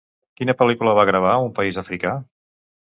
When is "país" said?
1.61-1.81